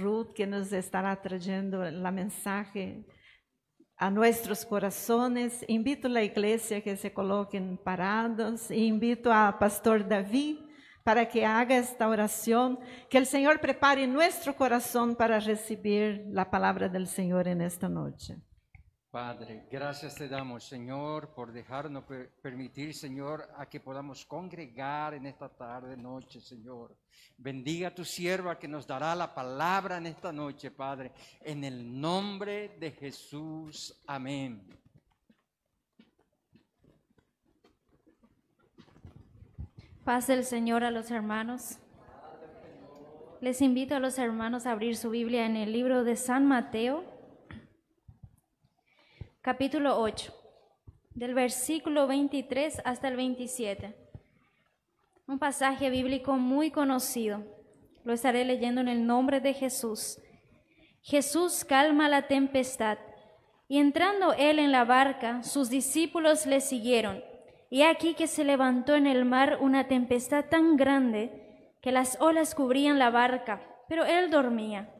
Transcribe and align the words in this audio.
Ruth, 0.00 0.32
que 0.34 0.46
nos 0.46 0.72
estará 0.72 1.20
trayendo 1.20 1.90
la 1.90 2.10
mensaje 2.10 3.04
a 3.96 4.10
nuestros 4.10 4.64
corazones. 4.64 5.64
Invito 5.68 6.06
a 6.08 6.10
la 6.10 6.22
iglesia 6.22 6.82
que 6.82 6.96
se 6.96 7.12
coloquen 7.12 7.78
parados 7.78 8.70
invito 8.70 9.32
a 9.32 9.58
Pastor 9.58 10.06
David 10.06 10.58
para 11.04 11.26
que 11.26 11.44
haga 11.46 11.78
esta 11.78 12.06
oración, 12.08 12.78
que 13.08 13.16
el 13.16 13.24
Señor 13.24 13.60
prepare 13.60 14.06
nuestro 14.06 14.54
corazón 14.54 15.16
para 15.16 15.40
recibir 15.40 16.24
la 16.28 16.50
palabra 16.50 16.88
del 16.88 17.06
Señor 17.06 17.48
en 17.48 17.62
esta 17.62 17.88
noche. 17.88 18.36
Padre, 19.18 19.66
gracias 19.68 20.14
te 20.14 20.28
damos, 20.28 20.62
Señor, 20.62 21.34
por 21.34 21.50
dejarnos 21.50 22.04
per- 22.04 22.30
permitir, 22.40 22.94
Señor, 22.94 23.48
a 23.56 23.66
que 23.68 23.80
podamos 23.80 24.24
congregar 24.24 25.12
en 25.12 25.26
esta 25.26 25.48
tarde, 25.48 25.96
noche, 25.96 26.40
Señor. 26.40 26.96
Bendiga 27.36 27.88
a 27.88 27.94
tu 27.96 28.04
sierva 28.04 28.60
que 28.60 28.68
nos 28.68 28.86
dará 28.86 29.16
la 29.16 29.34
palabra 29.34 29.96
en 29.96 30.06
esta 30.06 30.30
noche, 30.30 30.70
Padre, 30.70 31.10
en 31.40 31.64
el 31.64 32.00
nombre 32.00 32.76
de 32.78 32.92
Jesús. 32.92 34.00
Amén. 34.06 34.64
Paz 40.04 40.28
del 40.28 40.44
Señor 40.44 40.84
a 40.84 40.92
los 40.92 41.10
hermanos. 41.10 41.80
Les 43.40 43.60
invito 43.62 43.96
a 43.96 43.98
los 43.98 44.16
hermanos 44.16 44.64
a 44.66 44.70
abrir 44.70 44.96
su 44.96 45.10
Biblia 45.10 45.44
en 45.44 45.56
el 45.56 45.72
libro 45.72 46.04
de 46.04 46.14
San 46.14 46.46
Mateo, 46.46 47.07
capítulo 49.50 49.98
8, 49.98 50.30
del 51.14 51.32
versículo 51.32 52.06
23 52.06 52.82
hasta 52.84 53.08
el 53.08 53.16
27. 53.16 53.96
Un 55.26 55.38
pasaje 55.38 55.88
bíblico 55.88 56.34
muy 56.34 56.70
conocido. 56.70 57.42
Lo 58.04 58.12
estaré 58.12 58.44
leyendo 58.44 58.82
en 58.82 58.88
el 58.88 59.06
nombre 59.06 59.40
de 59.40 59.54
Jesús. 59.54 60.18
Jesús 61.00 61.64
calma 61.64 62.10
la 62.10 62.26
tempestad. 62.26 62.98
Y 63.68 63.78
entrando 63.78 64.34
él 64.34 64.58
en 64.58 64.70
la 64.70 64.84
barca, 64.84 65.42
sus 65.42 65.70
discípulos 65.70 66.44
le 66.44 66.60
siguieron. 66.60 67.24
Y 67.70 67.84
aquí 67.84 68.12
que 68.12 68.26
se 68.26 68.44
levantó 68.44 68.96
en 68.96 69.06
el 69.06 69.24
mar 69.24 69.60
una 69.62 69.88
tempestad 69.88 70.44
tan 70.50 70.76
grande 70.76 71.72
que 71.80 71.90
las 71.90 72.20
olas 72.20 72.54
cubrían 72.54 72.98
la 72.98 73.08
barca, 73.08 73.62
pero 73.88 74.04
él 74.04 74.30
dormía. 74.30 74.92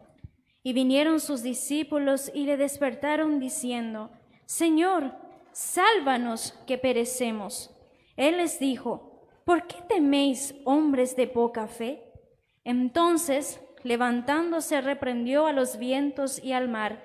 Y 0.63 0.73
vinieron 0.73 1.21
sus 1.21 1.43
discípulos 1.43 2.33
y 2.35 2.47
le 2.47 2.57
despertaron 2.57 3.41
diciendo, 3.41 4.11
Señor, 4.49 5.13
sálvanos 5.53 6.59
que 6.67 6.79
perecemos. 6.79 7.71
Él 8.17 8.39
les 8.39 8.59
dijo, 8.59 9.29
¿por 9.45 9.67
qué 9.67 9.77
teméis, 9.87 10.55
hombres 10.65 11.17
de 11.17 11.27
poca 11.27 11.67
fe? 11.67 12.11
Entonces, 12.65 13.61
levantándose, 13.83 14.81
reprendió 14.81 15.47
a 15.47 15.53
los 15.53 15.77
vientos 15.79 16.43
y 16.43 16.55
al 16.55 16.69
mar, 16.69 17.05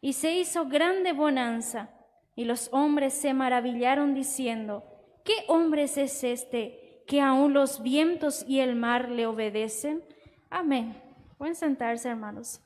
y 0.00 0.14
se 0.14 0.32
hizo 0.32 0.64
grande 0.64 1.12
bonanza. 1.12 1.90
Y 2.34 2.46
los 2.46 2.70
hombres 2.72 3.12
se 3.12 3.34
maravillaron 3.34 4.14
diciendo, 4.14 4.82
¿qué 5.26 5.34
hombre 5.48 5.82
es 5.82 6.24
este 6.24 7.04
que 7.06 7.20
aun 7.20 7.52
los 7.52 7.82
vientos 7.82 8.46
y 8.48 8.60
el 8.60 8.76
mar 8.76 9.10
le 9.10 9.26
obedecen? 9.26 10.02
Amén. 10.48 10.98
Pueden 11.36 11.54
sentarse, 11.54 12.08
hermanos. 12.08 12.62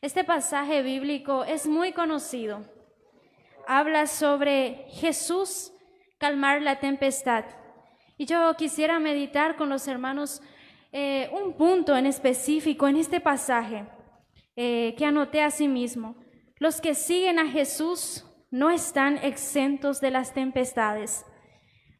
Este 0.00 0.22
pasaje 0.22 0.80
bíblico 0.82 1.42
es 1.42 1.66
muy 1.66 1.90
conocido. 1.90 2.72
Habla 3.66 4.06
sobre 4.06 4.86
Jesús 4.90 5.72
calmar 6.18 6.62
la 6.62 6.80
tempestad. 6.80 7.44
Y 8.16 8.26
yo 8.26 8.54
quisiera 8.56 8.98
meditar 8.98 9.56
con 9.56 9.68
los 9.68 9.88
hermanos 9.88 10.42
eh, 10.92 11.28
un 11.32 11.54
punto 11.54 11.96
en 11.96 12.06
específico 12.06 12.86
en 12.86 12.96
este 12.96 13.20
pasaje 13.20 13.84
eh, 14.56 14.94
que 14.96 15.04
anoté 15.04 15.42
a 15.42 15.50
sí 15.50 15.68
mismo. 15.68 16.16
Los 16.58 16.80
que 16.80 16.94
siguen 16.94 17.38
a 17.38 17.48
Jesús 17.48 18.24
no 18.50 18.70
están 18.70 19.18
exentos 19.18 20.00
de 20.00 20.10
las 20.10 20.32
tempestades. 20.32 21.26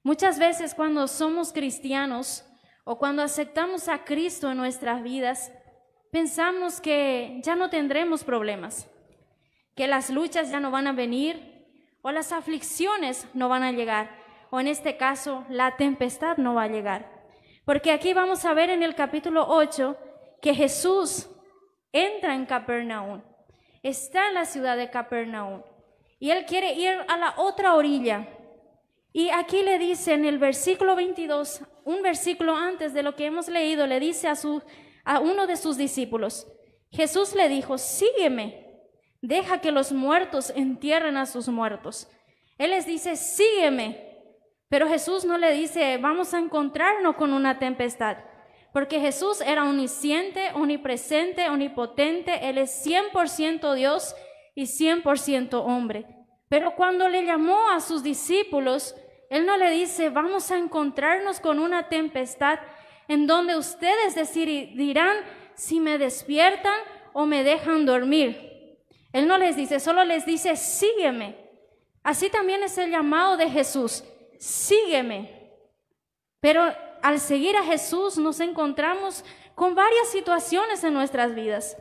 Muchas 0.02 0.38
veces 0.38 0.74
cuando 0.74 1.08
somos 1.08 1.52
cristianos 1.52 2.44
o 2.84 2.98
cuando 2.98 3.22
aceptamos 3.22 3.88
a 3.88 4.04
Cristo 4.04 4.50
en 4.50 4.58
nuestras 4.58 5.02
vidas, 5.02 5.50
pensamos 6.12 6.80
que 6.80 7.40
ya 7.42 7.56
no 7.56 7.70
tendremos 7.70 8.22
problemas, 8.22 8.88
que 9.74 9.88
las 9.88 10.10
luchas 10.10 10.50
ya 10.50 10.60
no 10.60 10.70
van 10.70 10.86
a 10.86 10.92
venir 10.92 11.53
o 12.04 12.12
las 12.12 12.32
aflicciones 12.32 13.26
no 13.32 13.48
van 13.48 13.62
a 13.62 13.72
llegar, 13.72 14.10
o 14.50 14.60
en 14.60 14.68
este 14.68 14.98
caso 14.98 15.46
la 15.48 15.78
tempestad 15.78 16.36
no 16.36 16.52
va 16.52 16.64
a 16.64 16.68
llegar. 16.68 17.10
Porque 17.64 17.92
aquí 17.92 18.12
vamos 18.12 18.44
a 18.44 18.52
ver 18.52 18.68
en 18.68 18.82
el 18.82 18.94
capítulo 18.94 19.46
8 19.48 19.96
que 20.42 20.54
Jesús 20.54 21.30
entra 21.92 22.34
en 22.34 22.44
Capernaum, 22.44 23.22
está 23.82 24.28
en 24.28 24.34
la 24.34 24.44
ciudad 24.44 24.76
de 24.76 24.90
Capernaum 24.90 25.62
y 26.20 26.30
él 26.30 26.44
quiere 26.44 26.74
ir 26.74 26.92
a 27.08 27.16
la 27.16 27.34
otra 27.38 27.74
orilla. 27.74 28.28
Y 29.10 29.30
aquí 29.30 29.62
le 29.62 29.78
dice 29.78 30.12
en 30.12 30.26
el 30.26 30.38
versículo 30.38 30.96
22, 30.96 31.62
un 31.84 32.02
versículo 32.02 32.54
antes 32.54 32.92
de 32.92 33.02
lo 33.02 33.16
que 33.16 33.24
hemos 33.24 33.48
leído, 33.48 33.86
le 33.86 33.98
dice 33.98 34.28
a, 34.28 34.36
su, 34.36 34.62
a 35.04 35.20
uno 35.20 35.46
de 35.46 35.56
sus 35.56 35.78
discípulos, 35.78 36.46
Jesús 36.90 37.34
le 37.34 37.48
dijo, 37.48 37.78
sígueme, 37.78 38.63
deja 39.26 39.60
que 39.62 39.72
los 39.72 39.90
muertos 39.92 40.52
entierren 40.54 41.16
a 41.16 41.24
sus 41.24 41.48
muertos. 41.48 42.08
Él 42.58 42.70
les 42.70 42.86
dice, 42.86 43.16
sígueme. 43.16 44.12
Pero 44.68 44.86
Jesús 44.86 45.24
no 45.24 45.38
le 45.38 45.52
dice, 45.52 45.96
vamos 45.98 46.34
a 46.34 46.38
encontrarnos 46.38 47.16
con 47.16 47.32
una 47.32 47.58
tempestad, 47.58 48.18
porque 48.72 48.98
Jesús 48.98 49.40
era 49.40 49.64
omnisciente, 49.64 50.50
omnipresente, 50.54 51.48
omnipotente, 51.48 52.48
Él 52.48 52.58
es 52.58 52.84
100% 52.84 53.74
Dios 53.74 54.14
y 54.54 54.64
100% 54.64 55.54
hombre. 55.64 56.06
Pero 56.48 56.74
cuando 56.74 57.08
le 57.08 57.24
llamó 57.24 57.70
a 57.70 57.80
sus 57.80 58.02
discípulos, 58.02 58.94
Él 59.30 59.46
no 59.46 59.56
le 59.56 59.70
dice, 59.70 60.10
vamos 60.10 60.50
a 60.50 60.58
encontrarnos 60.58 61.40
con 61.40 61.60
una 61.60 61.88
tempestad 61.88 62.58
en 63.08 63.26
donde 63.26 63.56
ustedes 63.56 64.14
decir, 64.14 64.48
dirán 64.76 65.16
si 65.54 65.78
me 65.78 65.98
despiertan 65.98 66.78
o 67.12 67.26
me 67.26 67.44
dejan 67.44 67.86
dormir. 67.86 68.53
Él 69.14 69.28
no 69.28 69.38
les 69.38 69.54
dice, 69.54 69.78
solo 69.78 70.04
les 70.04 70.26
dice, 70.26 70.56
sígueme. 70.56 71.36
Así 72.02 72.28
también 72.30 72.64
es 72.64 72.76
el 72.78 72.90
llamado 72.90 73.36
de 73.36 73.48
Jesús, 73.48 74.02
sígueme. 74.40 75.52
Pero 76.40 76.64
al 77.00 77.20
seguir 77.20 77.56
a 77.56 77.62
Jesús 77.62 78.18
nos 78.18 78.40
encontramos 78.40 79.24
con 79.54 79.76
varias 79.76 80.08
situaciones 80.08 80.82
en 80.82 80.94
nuestras 80.94 81.32
vidas. 81.32 81.76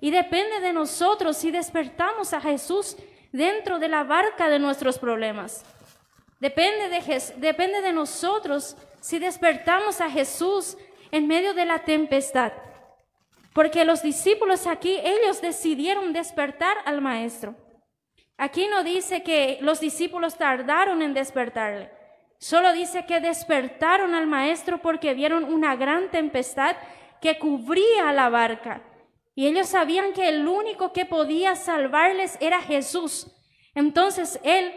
Y 0.00 0.10
depende 0.10 0.58
de 0.58 0.72
nosotros 0.72 1.36
si 1.36 1.52
despertamos 1.52 2.32
a 2.32 2.40
Jesús 2.40 2.96
dentro 3.30 3.78
de 3.78 3.88
la 3.88 4.02
barca 4.02 4.48
de 4.48 4.58
nuestros 4.58 4.98
problemas. 4.98 5.64
Depende 6.40 6.88
de, 6.88 7.22
depende 7.36 7.80
de 7.80 7.92
nosotros 7.92 8.76
si 9.00 9.20
despertamos 9.20 10.00
a 10.00 10.10
Jesús 10.10 10.76
en 11.12 11.28
medio 11.28 11.54
de 11.54 11.64
la 11.64 11.84
tempestad. 11.84 12.52
Porque 13.54 13.84
los 13.84 14.02
discípulos 14.02 14.66
aquí, 14.66 14.98
ellos 15.02 15.40
decidieron 15.40 16.12
despertar 16.12 16.76
al 16.84 17.00
Maestro. 17.00 17.54
Aquí 18.38 18.66
no 18.66 18.82
dice 18.82 19.22
que 19.22 19.58
los 19.60 19.80
discípulos 19.80 20.36
tardaron 20.36 21.02
en 21.02 21.14
despertarle. 21.14 21.90
Solo 22.38 22.72
dice 22.72 23.06
que 23.06 23.20
despertaron 23.20 24.14
al 24.14 24.26
Maestro 24.26 24.82
porque 24.82 25.14
vieron 25.14 25.44
una 25.44 25.76
gran 25.76 26.10
tempestad 26.10 26.76
que 27.20 27.38
cubría 27.38 28.12
la 28.12 28.30
barca. 28.30 28.82
Y 29.34 29.46
ellos 29.46 29.68
sabían 29.68 30.12
que 30.12 30.28
el 30.28 30.48
único 30.48 30.92
que 30.92 31.06
podía 31.06 31.54
salvarles 31.54 32.36
era 32.40 32.60
Jesús. 32.60 33.28
Entonces 33.74 34.40
él, 34.42 34.74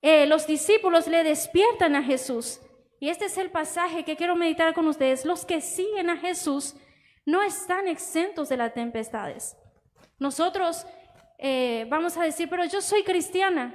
eh, 0.00 0.26
los 0.26 0.46
discípulos 0.46 1.06
le 1.08 1.24
despiertan 1.24 1.94
a 1.94 2.02
Jesús. 2.02 2.60
Y 3.00 3.10
este 3.10 3.26
es 3.26 3.36
el 3.38 3.50
pasaje 3.50 4.04
que 4.04 4.16
quiero 4.16 4.34
meditar 4.34 4.72
con 4.72 4.88
ustedes. 4.88 5.24
Los 5.24 5.44
que 5.44 5.60
siguen 5.60 6.10
a 6.10 6.16
Jesús 6.16 6.74
no 7.26 7.42
están 7.42 7.88
exentos 7.88 8.48
de 8.48 8.56
las 8.56 8.74
tempestades. 8.74 9.56
Nosotros 10.18 10.86
eh, 11.38 11.86
vamos 11.88 12.16
a 12.16 12.22
decir, 12.22 12.48
pero 12.48 12.64
yo 12.64 12.80
soy 12.80 13.04
cristiana. 13.04 13.74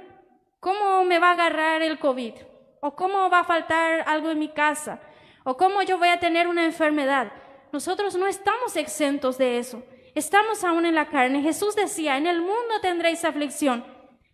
¿Cómo 0.60 1.04
me 1.04 1.18
va 1.18 1.30
a 1.30 1.32
agarrar 1.32 1.82
el 1.82 1.98
COVID? 1.98 2.34
¿O 2.80 2.94
cómo 2.94 3.30
va 3.30 3.40
a 3.40 3.44
faltar 3.44 4.04
algo 4.06 4.30
en 4.30 4.38
mi 4.38 4.48
casa? 4.48 5.00
¿O 5.44 5.56
cómo 5.56 5.82
yo 5.82 5.98
voy 5.98 6.08
a 6.08 6.20
tener 6.20 6.48
una 6.48 6.64
enfermedad? 6.64 7.32
Nosotros 7.72 8.14
no 8.16 8.26
estamos 8.26 8.76
exentos 8.76 9.38
de 9.38 9.58
eso. 9.58 9.82
Estamos 10.14 10.62
aún 10.64 10.86
en 10.86 10.94
la 10.94 11.08
carne. 11.08 11.42
Jesús 11.42 11.74
decía, 11.74 12.16
en 12.16 12.26
el 12.26 12.40
mundo 12.40 12.80
tendréis 12.80 13.24
aflicción, 13.24 13.84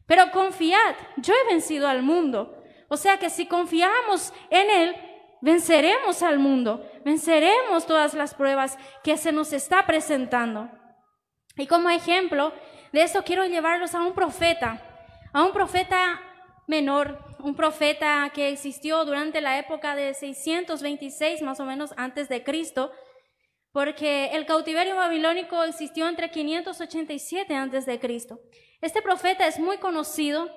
pero 0.07 0.31
confiad, 0.31 0.95
yo 1.17 1.33
he 1.35 1.53
vencido 1.53 1.89
al 1.89 2.03
mundo. 2.03 2.63
O 2.89 2.97
sea 2.97 3.19
que 3.19 3.31
si 3.31 3.47
confiamos 3.47 4.33
en 4.51 4.69
Él, 4.69 4.97
venceremos 5.41 6.23
al 6.23 6.39
mundo, 6.39 6.85
venceremos 7.05 7.87
todas 7.87 8.15
las 8.15 8.35
pruebas 8.35 8.79
que 9.03 9.17
se 9.17 9.33
nos 9.33 9.53
está 9.53 9.87
presentando. 9.87 10.71
Y 11.57 11.67
como 11.67 11.91
ejemplo 11.91 12.53
de 12.93 13.03
esto 13.03 13.23
quiero 13.25 13.47
llevarlos 13.47 13.95
a 13.95 14.01
un 14.01 14.15
profeta, 14.15 14.83
a 15.33 15.45
un 15.45 15.53
profeta 15.53 16.21
menor, 16.67 17.19
un 17.41 17.55
profeta 17.55 18.31
que 18.33 18.49
existió 18.49 19.05
durante 19.05 19.41
la 19.41 19.59
época 19.59 19.95
de 19.95 20.15
626 20.15 21.43
más 21.43 21.61
o 21.61 21.65
menos 21.65 21.93
antes 21.97 22.29
de 22.29 22.45
Cristo, 22.45 22.93
porque 23.73 24.31
el 24.33 24.47
cautiverio 24.47 24.97
babilónico 24.97 25.63
existió 25.65 26.09
entre 26.09 26.31
587 26.31 27.55
antes 27.55 27.87
de 27.87 28.01
Cristo. 28.01 28.41
Este 28.81 29.03
profeta 29.03 29.47
es 29.47 29.59
muy 29.59 29.79
conocido, 29.79 30.51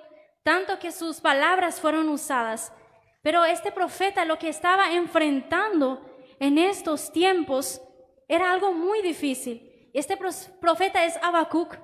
tanto 0.43 0.79
que 0.79 0.91
sus 0.91 1.21
palabras 1.21 1.79
fueron 1.79 2.09
usadas. 2.09 2.73
Pero 3.23 3.45
este 3.45 3.71
profeta 3.71 4.25
lo 4.25 4.37
que 4.37 4.49
estaba 4.49 4.91
enfrentando 4.91 6.01
en 6.39 6.57
estos 6.57 7.11
tiempos 7.11 7.81
era 8.27 8.51
algo 8.51 8.73
muy 8.73 9.01
difícil. 9.01 9.89
Este 9.93 10.17
profeta 10.59 11.05
es 11.05 11.17
Habacuc. 11.23 11.77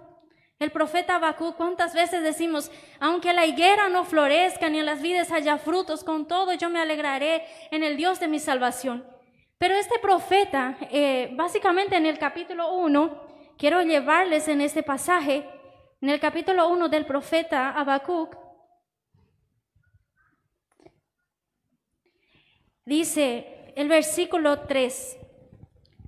El 0.59 0.71
profeta 0.71 1.15
Habacuc, 1.15 1.56
¿cuántas 1.56 1.94
veces 1.94 2.21
decimos, 2.21 2.69
aunque 3.00 3.31
la 3.31 3.45
higuera 3.45 3.88
no 3.88 4.03
florezca 4.03 4.68
ni 4.68 4.80
en 4.80 4.86
las 4.86 5.01
vides 5.01 5.31
haya 5.31 5.57
frutos, 5.57 6.03
con 6.03 6.27
todo 6.27 6.51
yo 6.53 6.69
me 6.69 6.81
alegraré 6.81 7.45
en 7.71 7.83
el 7.86 7.95
Dios 7.95 8.19
de 8.19 8.27
mi 8.27 8.39
salvación? 8.39 9.07
Pero 9.57 9.75
este 9.75 9.97
profeta, 10.00 10.77
eh, 10.91 11.30
básicamente 11.36 11.95
en 11.95 12.06
el 12.06 12.19
capítulo 12.19 12.74
1, 12.74 13.56
quiero 13.57 13.81
llevarles 13.81 14.50
en 14.50 14.59
este 14.59 14.83
pasaje, 14.83 15.50
en 16.01 16.09
el 16.09 16.19
capítulo 16.19 16.68
1 16.68 16.89
del 16.89 17.06
profeta 17.06 17.69
Habacuc, 17.69 18.36
dice 22.89 23.71
el 23.75 23.88
versículo 23.88 24.62
3, 24.62 25.18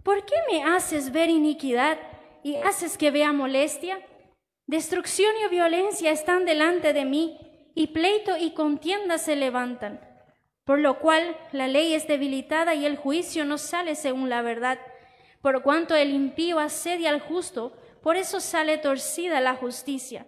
¿por 0.04 0.26
qué 0.26 0.36
me 0.52 0.64
haces 0.64 1.12
ver 1.12 1.30
iniquidad 1.30 2.00
y 2.44 2.56
haces 2.56 2.98
que 2.98 3.12
vea 3.12 3.32
molestia? 3.32 4.02
Destrucción 4.66 5.32
y 5.46 5.48
violencia 5.50 6.12
están 6.12 6.44
delante 6.44 6.92
de 6.92 7.06
mí, 7.06 7.38
y 7.76 7.88
pleito 7.88 8.36
y 8.36 8.54
contienda 8.54 9.20
se 9.20 9.36
levantan, 9.36 10.02
por 10.66 10.80
lo 10.80 11.00
cual 11.00 11.38
la 11.52 11.68
ley 11.68 11.94
es 11.94 12.08
debilitada 12.08 12.74
y 12.74 12.86
el 12.86 12.98
juicio 12.98 13.46
no 13.46 13.60
sale 13.60 13.96
según 13.96 14.30
la 14.30 14.42
verdad. 14.42 14.80
Por 15.42 15.62
cuanto 15.62 15.96
el 15.96 16.10
impío 16.10 16.60
asedia 16.60 17.12
al 17.12 17.22
justo, 17.22 17.78
por 18.02 18.18
eso 18.18 18.40
sale 18.40 18.80
torcida 18.80 19.40
la 19.40 19.56
justicia. 19.56 20.26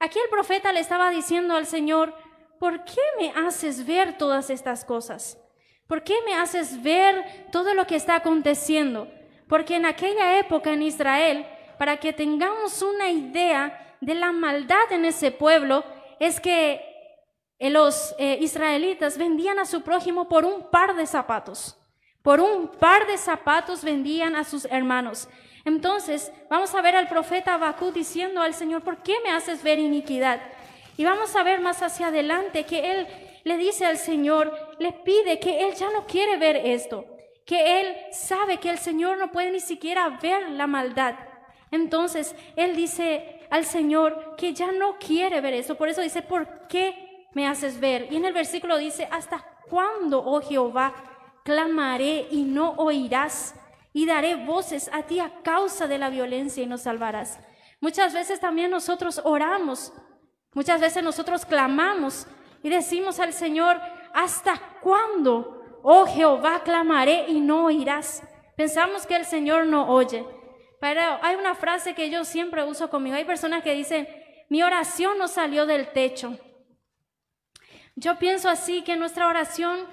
Aquí 0.00 0.18
el 0.18 0.28
profeta 0.28 0.72
le 0.72 0.80
estaba 0.80 1.10
diciendo 1.10 1.54
al 1.54 1.66
Señor, 1.66 2.14
¿por 2.58 2.84
qué 2.84 3.00
me 3.18 3.30
haces 3.46 3.86
ver 3.86 4.18
todas 4.18 4.50
estas 4.50 4.84
cosas? 4.84 5.38
¿Por 5.86 6.02
qué 6.02 6.14
me 6.24 6.34
haces 6.34 6.82
ver 6.82 7.48
todo 7.52 7.74
lo 7.74 7.86
que 7.86 7.96
está 7.96 8.16
aconteciendo? 8.16 9.08
Porque 9.48 9.76
en 9.76 9.86
aquella 9.86 10.38
época 10.38 10.72
en 10.72 10.82
Israel 10.82 11.46
para 11.78 11.96
que 11.96 12.12
tengamos 12.12 12.82
una 12.82 13.10
idea 13.10 13.96
de 14.00 14.14
la 14.14 14.32
maldad 14.32 14.90
en 14.90 15.04
ese 15.04 15.30
pueblo, 15.30 15.84
es 16.20 16.40
que 16.40 16.80
eh, 17.58 17.70
los 17.70 18.14
eh, 18.18 18.38
israelitas 18.40 19.18
vendían 19.18 19.58
a 19.58 19.64
su 19.64 19.82
prójimo 19.82 20.28
por 20.28 20.44
un 20.44 20.70
par 20.70 20.94
de 20.94 21.06
zapatos. 21.06 21.78
Por 22.22 22.40
un 22.40 22.68
par 22.68 23.06
de 23.06 23.18
zapatos 23.18 23.84
vendían 23.84 24.36
a 24.36 24.44
sus 24.44 24.64
hermanos. 24.66 25.28
Entonces, 25.64 26.32
vamos 26.50 26.74
a 26.74 26.82
ver 26.82 26.96
al 26.96 27.08
profeta 27.08 27.56
Bakú 27.56 27.90
diciendo 27.90 28.40
al 28.40 28.54
Señor, 28.54 28.82
¿por 28.82 29.02
qué 29.02 29.14
me 29.22 29.30
haces 29.30 29.62
ver 29.62 29.78
iniquidad? 29.78 30.40
Y 30.96 31.04
vamos 31.04 31.34
a 31.36 31.42
ver 31.42 31.60
más 31.60 31.82
hacia 31.82 32.08
adelante 32.08 32.64
que 32.64 32.92
él 32.92 33.08
le 33.44 33.56
dice 33.56 33.84
al 33.84 33.98
Señor, 33.98 34.56
le 34.78 34.92
pide 34.92 35.38
que 35.38 35.66
él 35.66 35.74
ya 35.74 35.90
no 35.90 36.06
quiere 36.06 36.36
ver 36.36 36.56
esto, 36.56 37.04
que 37.44 37.80
él 37.80 37.96
sabe 38.12 38.58
que 38.58 38.70
el 38.70 38.78
Señor 38.78 39.18
no 39.18 39.30
puede 39.30 39.50
ni 39.50 39.60
siquiera 39.60 40.08
ver 40.20 40.50
la 40.50 40.66
maldad. 40.66 41.14
Entonces 41.70 42.34
él 42.56 42.76
dice 42.76 43.46
al 43.50 43.64
Señor 43.64 44.36
que 44.36 44.54
ya 44.54 44.72
no 44.72 44.96
quiere 44.98 45.40
ver 45.40 45.54
eso. 45.54 45.74
Por 45.74 45.88
eso 45.88 46.00
dice, 46.00 46.22
¿por 46.22 46.66
qué 46.68 47.26
me 47.34 47.46
haces 47.46 47.80
ver? 47.80 48.08
Y 48.10 48.16
en 48.16 48.24
el 48.24 48.32
versículo 48.32 48.78
dice, 48.78 49.08
¿hasta 49.10 49.44
cuándo, 49.68 50.22
oh 50.24 50.40
Jehová, 50.40 50.94
clamaré 51.44 52.28
y 52.30 52.44
no 52.44 52.74
oirás? 52.78 53.54
Y 53.92 54.06
daré 54.06 54.34
voces 54.34 54.90
a 54.92 55.02
ti 55.02 55.20
a 55.20 55.42
causa 55.42 55.86
de 55.86 55.98
la 55.98 56.10
violencia 56.10 56.62
y 56.62 56.66
nos 56.66 56.82
salvarás. 56.82 57.38
Muchas 57.80 58.14
veces 58.14 58.40
también 58.40 58.70
nosotros 58.70 59.20
oramos, 59.24 59.92
muchas 60.52 60.80
veces 60.80 61.02
nosotros 61.02 61.44
clamamos 61.44 62.26
y 62.62 62.70
decimos 62.70 63.20
al 63.20 63.32
Señor, 63.32 63.78
¿hasta 64.14 64.58
cuándo, 64.80 65.80
oh 65.82 66.06
Jehová, 66.06 66.62
clamaré 66.64 67.26
y 67.28 67.40
no 67.40 67.64
oirás? 67.64 68.22
Pensamos 68.56 69.06
que 69.06 69.16
el 69.16 69.26
Señor 69.26 69.66
no 69.66 69.88
oye. 69.90 70.24
Pero 70.80 71.02
hay 71.22 71.36
una 71.36 71.54
frase 71.54 71.94
que 71.94 72.08
yo 72.08 72.24
siempre 72.24 72.64
uso 72.64 72.88
conmigo. 72.88 73.16
Hay 73.16 73.24
personas 73.24 73.62
que 73.62 73.74
dicen, 73.74 74.08
mi 74.48 74.62
oración 74.62 75.18
no 75.18 75.28
salió 75.28 75.66
del 75.66 75.92
techo. 75.92 76.38
Yo 77.96 78.18
pienso 78.18 78.48
así 78.48 78.82
que 78.82 78.96
nuestra 78.96 79.28
oración 79.28 79.86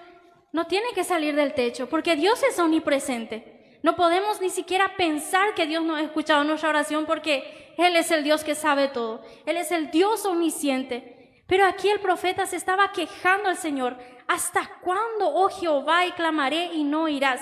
no 0.52 0.68
tiene 0.68 0.88
que 0.94 1.04
salir 1.04 1.36
del 1.36 1.54
techo, 1.54 1.88
porque 1.88 2.16
Dios 2.16 2.44
es 2.44 2.60
omnipresente. 2.60 3.80
No 3.84 3.96
podemos 3.96 4.42
ni 4.42 4.50
siquiera 4.50 4.96
pensar 4.96 5.56
que 5.56 5.66
Dios 5.66 5.84
no 5.84 5.96
ha 5.96 6.02
escuchado 6.02 6.44
nuestra 6.44 6.70
oración 6.70 7.06
porque 7.06 7.74
Él 7.78 7.96
es 7.96 8.12
el 8.12 8.24
Dios 8.24 8.44
que 8.44 8.54
sabe 8.54 8.88
todo. 8.90 9.24
Él 9.46 9.58
es 9.58 9.72
el 9.72 9.90
Dios 9.90 10.26
omnisciente. 10.26 11.21
Pero 11.52 11.66
aquí 11.66 11.90
el 11.90 12.00
profeta 12.00 12.46
se 12.46 12.56
estaba 12.56 12.94
quejando 12.94 13.50
al 13.50 13.58
Señor. 13.58 13.98
¿Hasta 14.26 14.72
cuándo, 14.80 15.28
oh 15.34 15.50
Jehová, 15.50 16.06
y 16.06 16.14
clamaré 16.14 16.72
y 16.74 16.86
no 16.86 17.10
irás? 17.10 17.42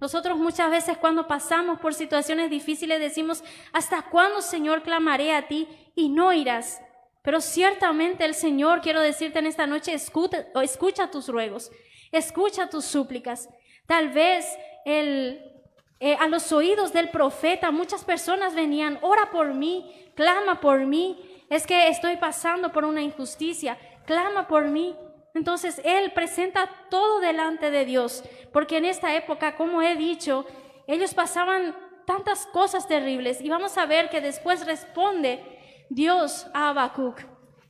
Nosotros 0.00 0.36
muchas 0.38 0.72
veces 0.72 0.98
cuando 0.98 1.28
pasamos 1.28 1.78
por 1.78 1.94
situaciones 1.94 2.50
difíciles 2.50 2.98
decimos, 2.98 3.44
¿hasta 3.72 4.02
cuándo, 4.02 4.42
Señor, 4.42 4.82
clamaré 4.82 5.36
a 5.36 5.46
ti 5.46 5.68
y 5.94 6.08
no 6.08 6.32
irás? 6.32 6.82
Pero 7.22 7.40
ciertamente 7.40 8.24
el 8.24 8.34
Señor, 8.34 8.80
quiero 8.80 9.00
decirte 9.00 9.38
en 9.38 9.46
esta 9.46 9.68
noche, 9.68 9.94
escucha, 9.94 10.46
escucha 10.60 11.12
tus 11.12 11.28
ruegos, 11.28 11.70
escucha 12.10 12.68
tus 12.68 12.84
súplicas. 12.84 13.48
Tal 13.86 14.08
vez 14.08 14.44
eh, 14.84 16.16
a 16.18 16.26
los 16.26 16.50
oídos 16.50 16.92
del 16.92 17.08
profeta 17.10 17.70
muchas 17.70 18.02
personas 18.04 18.56
venían, 18.56 18.98
ora 19.00 19.30
por 19.30 19.54
mí, 19.54 20.10
clama 20.16 20.60
por 20.60 20.86
mí, 20.86 21.33
es 21.54 21.68
que 21.68 21.86
estoy 21.86 22.16
pasando 22.16 22.72
por 22.72 22.84
una 22.84 23.00
injusticia, 23.00 23.78
clama 24.06 24.48
por 24.48 24.64
mí. 24.64 24.96
Entonces 25.34 25.80
Él 25.84 26.12
presenta 26.12 26.68
todo 26.90 27.20
delante 27.20 27.70
de 27.70 27.84
Dios, 27.84 28.24
porque 28.52 28.78
en 28.78 28.84
esta 28.84 29.14
época, 29.14 29.54
como 29.54 29.80
he 29.80 29.94
dicho, 29.94 30.46
ellos 30.88 31.14
pasaban 31.14 31.76
tantas 32.06 32.46
cosas 32.46 32.88
terribles 32.88 33.40
y 33.40 33.48
vamos 33.50 33.78
a 33.78 33.86
ver 33.86 34.10
que 34.10 34.20
después 34.20 34.66
responde 34.66 35.86
Dios 35.90 36.48
a 36.54 36.70
Habacuc. 36.70 37.20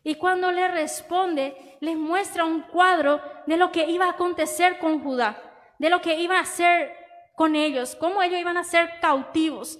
Y 0.03 0.15
cuando 0.15 0.51
le 0.51 0.67
responde, 0.69 1.77
les 1.81 1.97
muestra 1.97 2.47
un 2.47 2.63
cuadro 2.63 3.21
de 3.47 3.59
lo 3.59 3.71
que 3.71 3.85
iba 3.87 4.07
a 4.07 4.13
acontecer 4.13 4.79
con 4.79 5.03
Judá, 5.03 5.43
de 5.79 5.91
lo 5.91 6.01
que 6.01 6.19
iba 6.21 6.39
a 6.39 6.43
hacer 6.43 6.97
con 7.37 7.55
ellos, 7.55 7.97
cómo 7.97 8.23
ellos 8.23 8.41
iban 8.41 8.57
a 8.57 8.65
ser 8.65 8.99
cautivos. 9.01 9.79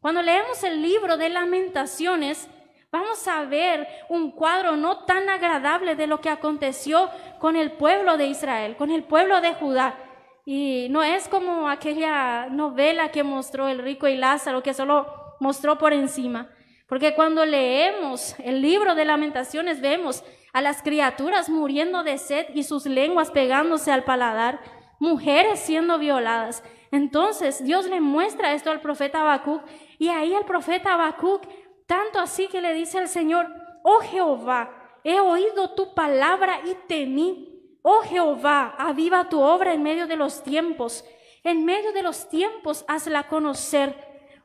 Cuando 0.00 0.20
leemos 0.20 0.64
el 0.64 0.82
libro 0.82 1.16
de 1.16 1.28
lamentaciones, 1.28 2.48
vamos 2.96 3.26
a 3.28 3.44
ver 3.44 3.86
un 4.08 4.30
cuadro 4.30 4.76
no 4.76 5.04
tan 5.04 5.28
agradable 5.28 5.94
de 5.96 6.06
lo 6.06 6.20
que 6.20 6.30
aconteció 6.30 7.10
con 7.38 7.56
el 7.56 7.72
pueblo 7.72 8.16
de 8.16 8.26
Israel, 8.26 8.76
con 8.76 8.90
el 8.90 9.04
pueblo 9.04 9.40
de 9.40 9.54
Judá. 9.54 9.98
Y 10.44 10.88
no 10.90 11.02
es 11.02 11.28
como 11.28 11.68
aquella 11.68 12.46
novela 12.46 13.10
que 13.10 13.22
mostró 13.22 13.68
el 13.68 13.78
rico 13.78 14.08
y 14.08 14.16
Lázaro, 14.16 14.62
que 14.62 14.74
solo 14.74 15.06
mostró 15.40 15.76
por 15.76 15.92
encima. 15.92 16.48
Porque 16.88 17.14
cuando 17.14 17.44
leemos 17.44 18.36
el 18.38 18.62
libro 18.62 18.94
de 18.94 19.04
lamentaciones 19.04 19.80
vemos 19.80 20.24
a 20.52 20.62
las 20.62 20.82
criaturas 20.82 21.48
muriendo 21.48 22.04
de 22.04 22.16
sed 22.16 22.46
y 22.54 22.62
sus 22.62 22.86
lenguas 22.86 23.30
pegándose 23.30 23.90
al 23.90 24.04
paladar, 24.04 24.60
mujeres 24.98 25.58
siendo 25.58 25.98
violadas. 25.98 26.62
Entonces 26.92 27.62
Dios 27.62 27.86
le 27.86 28.00
muestra 28.00 28.54
esto 28.54 28.70
al 28.70 28.80
profeta 28.80 29.20
Habacuc 29.20 29.62
y 29.98 30.08
ahí 30.08 30.32
el 30.32 30.44
profeta 30.44 30.94
Habacuc 30.94 31.42
tanto 31.86 32.18
así 32.18 32.48
que 32.48 32.60
le 32.60 32.74
dice 32.74 32.98
al 32.98 33.08
Señor, 33.08 33.48
oh 33.82 34.00
Jehová, 34.00 34.70
he 35.04 35.20
oído 35.20 35.70
tu 35.70 35.94
palabra 35.94 36.60
y 36.64 36.74
temí. 36.88 37.52
Oh 37.82 38.02
Jehová, 38.02 38.74
aviva 38.76 39.28
tu 39.28 39.40
obra 39.40 39.72
en 39.72 39.82
medio 39.82 40.08
de 40.08 40.16
los 40.16 40.42
tiempos. 40.42 41.04
En 41.44 41.64
medio 41.64 41.92
de 41.92 42.02
los 42.02 42.28
tiempos 42.28 42.84
hazla 42.88 43.28
conocer. 43.28 43.94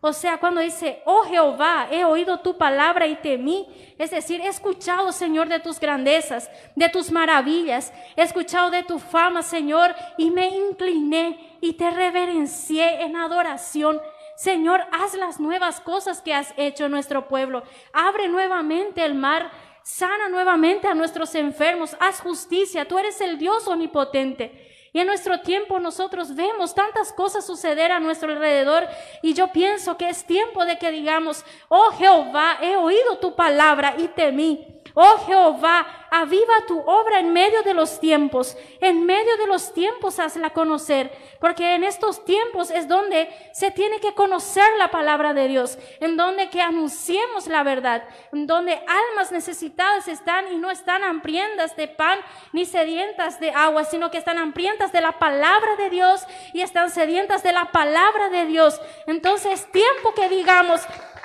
O 0.03 0.13
sea, 0.13 0.39
cuando 0.39 0.61
dice, 0.61 1.01
oh 1.05 1.23
Jehová, 1.23 1.87
he 1.91 2.03
oído 2.03 2.39
tu 2.39 2.57
palabra 2.57 3.05
y 3.05 3.15
temí, 3.17 3.67
es 3.99 4.09
decir, 4.09 4.41
he 4.41 4.47
escuchado, 4.47 5.11
Señor, 5.11 5.47
de 5.47 5.59
tus 5.59 5.79
grandezas, 5.79 6.49
de 6.75 6.89
tus 6.89 7.11
maravillas, 7.11 7.93
he 8.15 8.23
escuchado 8.23 8.71
de 8.71 8.81
tu 8.81 8.97
fama, 8.97 9.43
Señor, 9.43 9.93
y 10.17 10.31
me 10.31 10.47
incliné 10.47 11.57
y 11.61 11.73
te 11.73 11.91
reverencié 11.91 13.03
en 13.03 13.15
adoración. 13.15 14.01
Señor, 14.41 14.81
haz 14.91 15.13
las 15.13 15.39
nuevas 15.39 15.79
cosas 15.81 16.19
que 16.19 16.33
has 16.33 16.51
hecho 16.57 16.85
en 16.85 16.91
nuestro 16.91 17.27
pueblo. 17.27 17.61
Abre 17.93 18.27
nuevamente 18.27 19.05
el 19.05 19.13
mar, 19.13 19.51
sana 19.83 20.29
nuevamente 20.29 20.87
a 20.87 20.95
nuestros 20.95 21.35
enfermos, 21.35 21.95
haz 21.99 22.21
justicia. 22.21 22.87
Tú 22.87 22.97
eres 22.97 23.21
el 23.21 23.37
Dios 23.37 23.67
omnipotente. 23.67 24.89
Y 24.93 24.99
en 24.99 25.05
nuestro 25.05 25.41
tiempo 25.41 25.79
nosotros 25.79 26.33
vemos 26.33 26.73
tantas 26.73 27.13
cosas 27.13 27.45
suceder 27.45 27.91
a 27.91 27.99
nuestro 27.99 28.31
alrededor 28.31 28.87
y 29.21 29.35
yo 29.35 29.51
pienso 29.51 29.95
que 29.95 30.09
es 30.09 30.25
tiempo 30.25 30.65
de 30.65 30.79
que 30.79 30.89
digamos, 30.89 31.45
oh 31.69 31.91
Jehová, 31.91 32.57
he 32.63 32.75
oído 32.77 33.19
tu 33.19 33.35
palabra 33.35 33.93
y 33.99 34.07
temí. 34.07 34.80
Oh 34.93 35.17
Jehová, 35.25 35.87
aviva 36.09 36.65
tu 36.67 36.77
obra 36.79 37.19
en 37.19 37.31
medio 37.31 37.63
de 37.63 37.73
los 37.73 37.99
tiempos. 37.99 38.57
En 38.81 39.05
medio 39.05 39.37
de 39.37 39.47
los 39.47 39.73
tiempos 39.73 40.19
hazla 40.19 40.49
conocer. 40.49 41.11
Porque 41.39 41.75
en 41.75 41.85
estos 41.85 42.25
tiempos 42.25 42.69
es 42.71 42.87
donde 42.87 43.29
se 43.53 43.71
tiene 43.71 43.99
que 43.99 44.13
conocer 44.13 44.65
la 44.77 44.89
palabra 44.89 45.33
de 45.33 45.47
Dios. 45.47 45.77
En 46.01 46.17
donde 46.17 46.49
que 46.49 46.61
anunciemos 46.61 47.47
la 47.47 47.63
verdad. 47.63 48.03
En 48.33 48.47
donde 48.47 48.73
almas 48.73 49.31
necesitadas 49.31 50.09
están 50.09 50.51
y 50.51 50.57
no 50.57 50.69
están 50.69 51.03
hambrientas 51.03 51.75
de 51.77 51.87
pan 51.87 52.19
ni 52.51 52.65
sedientas 52.65 53.39
de 53.39 53.51
agua, 53.51 53.85
sino 53.85 54.11
que 54.11 54.17
están 54.17 54.37
hambrientas 54.37 54.91
de 54.91 54.99
la 54.99 55.19
palabra 55.19 55.77
de 55.77 55.89
Dios 55.89 56.25
y 56.53 56.61
están 56.61 56.89
sedientas 56.89 57.43
de 57.43 57.53
la 57.53 57.71
palabra 57.71 58.29
de 58.29 58.45
Dios. 58.45 58.81
Entonces, 59.07 59.71
tiempo 59.71 60.13
que 60.13 60.27
digamos, 60.27 60.81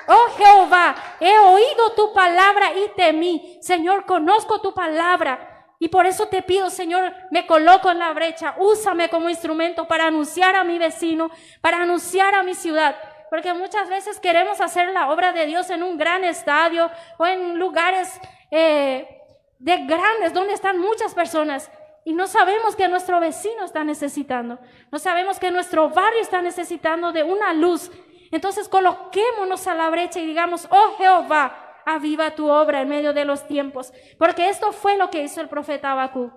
Oh 0.09 0.27
Jehová, 0.37 0.95
he 1.21 1.39
oído 1.39 1.91
tu 1.97 2.13
palabra 2.13 2.73
y 2.75 2.89
temí. 2.97 3.59
Señor, 3.61 4.05
conozco 4.07 4.61
tu 4.61 4.73
palabra. 4.73 5.57
Y 5.79 5.89
por 5.89 6.07
eso 6.07 6.29
te 6.29 6.43
pido, 6.43 6.71
Señor, 6.71 7.13
me 7.31 7.47
coloco 7.47 7.91
en 7.91 7.99
la 7.99 8.13
brecha. 8.13 8.55
Úsame 8.59 9.09
como 9.09 9.29
instrumento 9.29 9.87
para 9.87 10.07
anunciar 10.07 10.55
a 10.55 10.65
mi 10.65 10.79
vecino, 10.79 11.31
para 11.61 11.83
anunciar 11.83 12.35
a 12.35 12.43
mi 12.43 12.55
ciudad. 12.55 12.97
Porque 13.29 13.53
muchas 13.53 13.89
veces 13.89 14.21
queremos 14.21 14.61
hacer 14.61 14.89
la 14.93 15.11
obra 15.11 15.33
de 15.33 15.47
Dios 15.47 15.69
en 15.71 15.83
un 15.83 15.99
gran 15.99 16.25
estadio 16.25 16.91
o 17.19 17.27
en 17.27 17.59
lugares 17.59 18.21
eh, 18.51 19.21
de 19.59 19.77
grandes 19.85 20.33
donde 20.33 20.55
están 20.55 20.79
muchas 20.79 21.13
personas. 21.13 21.71
Y 22.05 22.13
no 22.13 22.29
sabemos 22.29 22.77
que 22.77 22.87
nuestro 22.87 23.19
vecino 23.19 23.65
está 23.65 23.83
necesitando. 23.83 24.61
No 24.93 24.99
sabemos 24.99 25.41
que 25.41 25.51
nuestro 25.51 25.91
barrio 25.91 26.21
está 26.21 26.41
necesitando 26.41 27.11
de 27.11 27.25
una 27.25 27.53
luz 27.53 27.91
entonces 28.30 28.68
coloquémonos 28.68 29.66
a 29.66 29.75
la 29.75 29.90
brecha 29.90 30.21
y 30.21 30.26
digamos, 30.26 30.68
oh 30.71 30.97
Jehová, 30.99 31.83
aviva 31.87 32.35
tu 32.35 32.50
obra 32.50 32.83
en 32.83 32.88
medio 32.88 33.12
de 33.12 33.25
los 33.25 33.47
tiempos. 33.47 33.92
Porque 34.18 34.49
esto 34.49 34.73
fue 34.73 34.97
lo 34.97 35.11
que 35.11 35.23
hizo 35.23 35.40
el 35.40 35.49
profeta 35.49 35.92
Abacú. 35.92 36.33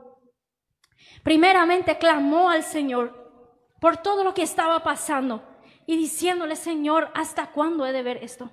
Primeramente 1.23 1.97
clamó 1.97 2.49
al 2.49 2.63
Señor 2.63 3.19
por 3.81 3.97
todo 3.97 4.23
lo 4.23 4.33
que 4.33 4.43
estaba 4.43 4.83
pasando 4.83 5.43
y 5.85 5.97
diciéndole, 5.97 6.55
Señor, 6.55 7.11
¿hasta 7.15 7.47
cuándo 7.47 7.85
he 7.85 7.91
de 7.91 8.03
ver 8.03 8.23
esto? 8.23 8.51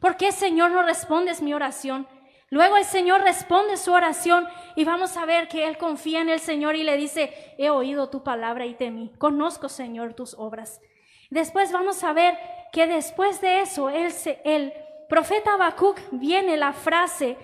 ¿Por 0.00 0.16
qué, 0.16 0.32
Señor, 0.32 0.70
no 0.70 0.82
respondes 0.82 1.40
mi 1.40 1.54
oración? 1.54 2.06
Luego 2.50 2.76
el 2.76 2.84
Señor 2.84 3.22
responde 3.22 3.76
su 3.76 3.92
oración 3.92 4.46
y 4.76 4.84
vamos 4.84 5.16
a 5.16 5.24
ver 5.24 5.48
que 5.48 5.66
él 5.66 5.78
confía 5.78 6.20
en 6.20 6.28
el 6.28 6.40
Señor 6.40 6.76
y 6.76 6.82
le 6.82 6.96
dice, 6.96 7.54
he 7.58 7.70
oído 7.70 8.10
tu 8.10 8.22
palabra 8.22 8.66
y 8.66 8.74
temí. 8.74 9.12
Conozco, 9.18 9.68
Señor, 9.68 10.14
tus 10.14 10.34
obras. 10.34 10.80
Después 11.30 11.72
vamos 11.72 12.04
a 12.04 12.12
ver 12.12 12.38
que 12.74 12.88
después 12.88 13.40
de 13.40 13.60
eso, 13.60 13.88
el, 13.88 14.12
el 14.42 14.72
profeta 15.08 15.54
Habacuc 15.54 16.00
viene 16.10 16.56
la 16.56 16.72
frase 16.72 17.36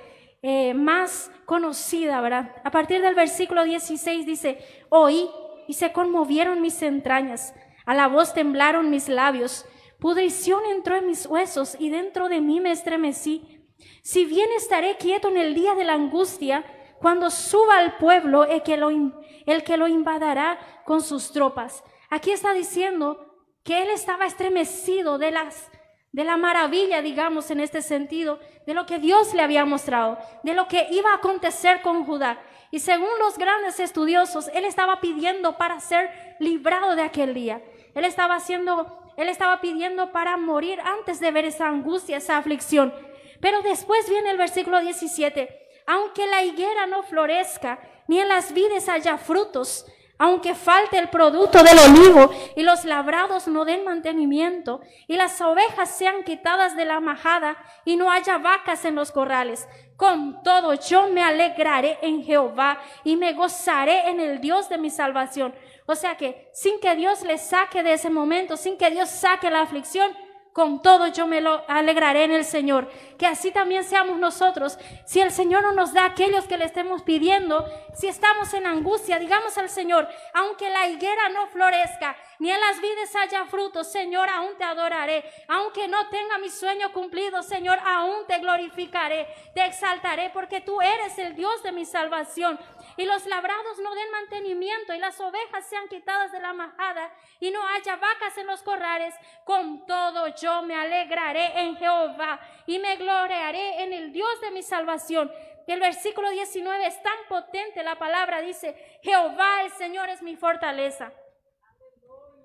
eh, 0.42 0.74
más 0.74 1.30
conocida, 1.46 2.20
¿verdad? 2.20 2.56
A 2.64 2.72
partir 2.72 3.00
del 3.00 3.14
versículo 3.14 3.62
16 3.62 4.26
dice, 4.26 4.58
oí 4.88 5.30
y 5.68 5.74
se 5.74 5.92
conmovieron 5.92 6.60
mis 6.60 6.82
entrañas, 6.82 7.54
a 7.86 7.94
la 7.94 8.08
voz 8.08 8.34
temblaron 8.34 8.90
mis 8.90 9.08
labios, 9.08 9.66
pudrición 10.00 10.64
entró 10.68 10.96
en 10.96 11.06
mis 11.06 11.26
huesos 11.26 11.76
y 11.78 11.90
dentro 11.90 12.28
de 12.28 12.40
mí 12.40 12.58
me 12.58 12.72
estremecí. 12.72 13.68
Si 14.02 14.24
bien 14.24 14.48
estaré 14.56 14.96
quieto 14.96 15.28
en 15.28 15.36
el 15.36 15.54
día 15.54 15.76
de 15.76 15.84
la 15.84 15.92
angustia, 15.92 16.64
cuando 16.98 17.30
suba 17.30 17.78
al 17.78 17.98
pueblo 17.98 18.46
el 18.46 18.64
que 18.64 18.76
lo, 18.76 18.90
el 18.90 19.62
que 19.62 19.76
lo 19.76 19.86
invadará 19.86 20.58
con 20.84 21.02
sus 21.02 21.30
tropas. 21.30 21.84
Aquí 22.10 22.32
está 22.32 22.52
diciendo 22.52 23.29
que 23.64 23.82
él 23.82 23.90
estaba 23.90 24.26
estremecido 24.26 25.18
de 25.18 25.30
las 25.30 25.70
de 26.12 26.24
la 26.24 26.36
maravilla, 26.36 27.02
digamos, 27.02 27.50
en 27.50 27.60
este 27.60 27.82
sentido, 27.82 28.40
de 28.66 28.74
lo 28.74 28.84
que 28.86 28.98
Dios 28.98 29.32
le 29.32 29.42
había 29.42 29.64
mostrado, 29.64 30.18
de 30.42 30.54
lo 30.54 30.66
que 30.66 30.88
iba 30.90 31.12
a 31.12 31.16
acontecer 31.16 31.82
con 31.82 32.04
Judá. 32.04 32.40
Y 32.72 32.80
según 32.80 33.10
los 33.20 33.38
grandes 33.38 33.80
estudiosos, 33.80 34.48
él 34.54 34.64
estaba 34.64 35.00
pidiendo 35.00 35.56
para 35.56 35.80
ser 35.80 36.10
librado 36.40 36.96
de 36.96 37.02
aquel 37.02 37.34
día. 37.34 37.62
Él 37.94 38.04
estaba 38.04 38.36
haciendo, 38.36 39.12
él 39.16 39.28
estaba 39.28 39.60
pidiendo 39.60 40.12
para 40.12 40.36
morir 40.36 40.80
antes 40.80 41.20
de 41.20 41.30
ver 41.30 41.44
esa 41.44 41.68
angustia, 41.68 42.16
esa 42.16 42.36
aflicción. 42.36 42.92
Pero 43.40 43.62
después 43.62 44.08
viene 44.08 44.30
el 44.30 44.36
versículo 44.36 44.80
17. 44.80 45.48
Aunque 45.86 46.26
la 46.26 46.42
higuera 46.42 46.86
no 46.86 47.02
florezca, 47.02 47.80
ni 48.06 48.20
en 48.20 48.28
las 48.28 48.52
vides 48.52 48.88
haya 48.88 49.16
frutos, 49.18 49.86
aunque 50.20 50.54
falte 50.54 50.98
el 50.98 51.08
producto 51.08 51.62
del 51.62 51.78
olivo 51.78 52.30
y 52.54 52.62
los 52.62 52.84
labrados 52.84 53.48
no 53.48 53.64
den 53.64 53.84
mantenimiento 53.84 54.82
y 55.06 55.16
las 55.16 55.40
ovejas 55.40 55.96
sean 55.96 56.24
quitadas 56.24 56.76
de 56.76 56.84
la 56.84 57.00
majada 57.00 57.56
y 57.86 57.96
no 57.96 58.10
haya 58.10 58.36
vacas 58.36 58.84
en 58.84 58.96
los 58.96 59.12
corrales, 59.12 59.66
con 59.96 60.42
todo 60.42 60.74
yo 60.74 61.08
me 61.08 61.22
alegraré 61.22 61.98
en 62.02 62.22
Jehová 62.22 62.78
y 63.02 63.16
me 63.16 63.32
gozaré 63.32 64.10
en 64.10 64.20
el 64.20 64.42
Dios 64.42 64.68
de 64.68 64.76
mi 64.76 64.90
salvación. 64.90 65.54
O 65.86 65.94
sea 65.94 66.18
que 66.18 66.50
sin 66.52 66.78
que 66.80 66.94
Dios 66.96 67.22
le 67.22 67.38
saque 67.38 67.82
de 67.82 67.94
ese 67.94 68.10
momento, 68.10 68.58
sin 68.58 68.76
que 68.76 68.90
Dios 68.90 69.08
saque 69.08 69.50
la 69.50 69.62
aflicción, 69.62 70.14
con 70.52 70.82
todo 70.82 71.06
yo 71.08 71.26
me 71.26 71.40
lo 71.40 71.64
alegraré 71.68 72.24
en 72.24 72.32
el 72.32 72.44
Señor. 72.44 72.90
Que 73.18 73.26
así 73.26 73.50
también 73.50 73.84
seamos 73.84 74.18
nosotros. 74.18 74.78
Si 75.04 75.20
el 75.20 75.30
Señor 75.30 75.62
no 75.62 75.72
nos 75.72 75.92
da 75.92 76.04
aquellos 76.04 76.46
que 76.46 76.56
le 76.56 76.64
estemos 76.64 77.02
pidiendo, 77.02 77.64
si 77.94 78.08
estamos 78.08 78.52
en 78.54 78.66
angustia, 78.66 79.18
digamos 79.18 79.56
al 79.58 79.68
Señor, 79.68 80.08
aunque 80.34 80.70
la 80.70 80.88
higuera 80.88 81.28
no 81.28 81.46
florezca, 81.48 82.16
ni 82.38 82.50
en 82.50 82.60
las 82.60 82.80
vides 82.80 83.14
haya 83.16 83.44
frutos, 83.44 83.92
Señor, 83.92 84.28
aún 84.28 84.56
te 84.56 84.64
adoraré. 84.64 85.24
Aunque 85.48 85.88
no 85.88 86.08
tenga 86.08 86.38
mi 86.38 86.48
sueño 86.48 86.92
cumplido, 86.92 87.42
Señor, 87.42 87.78
aún 87.84 88.26
te 88.26 88.38
glorificaré, 88.38 89.28
te 89.54 89.64
exaltaré, 89.66 90.30
porque 90.30 90.60
tú 90.60 90.80
eres 90.80 91.18
el 91.18 91.36
Dios 91.36 91.62
de 91.62 91.72
mi 91.72 91.84
salvación. 91.84 92.58
Y 92.96 93.04
los 93.04 93.26
labrados 93.26 93.78
no 93.78 93.94
den 93.94 94.10
mantenimiento, 94.10 94.94
y 94.94 94.98
las 94.98 95.20
ovejas 95.20 95.66
sean 95.68 95.88
quitadas 95.88 96.32
de 96.32 96.40
la 96.40 96.52
majada, 96.52 97.12
y 97.40 97.50
no 97.50 97.66
haya 97.66 97.96
vacas 97.96 98.36
en 98.38 98.46
los 98.46 98.62
corrales. 98.62 99.14
Con 99.44 99.86
todo 99.86 100.28
yo 100.34 100.62
me 100.62 100.74
alegraré 100.74 101.60
en 101.60 101.76
Jehová, 101.76 102.40
y 102.66 102.78
me 102.78 102.96
gloriaré 102.96 103.82
en 103.82 103.92
el 103.92 104.12
Dios 104.12 104.40
de 104.40 104.50
mi 104.50 104.62
salvación. 104.62 105.32
El 105.66 105.80
versículo 105.80 106.30
19 106.30 106.86
es 106.86 107.00
tan 107.02 107.16
potente, 107.28 107.82
la 107.82 107.96
palabra 107.96 108.40
dice, 108.40 108.74
Jehová 109.02 109.62
el 109.62 109.70
Señor 109.72 110.08
es 110.08 110.20
mi 110.22 110.36
fortaleza. 110.36 111.12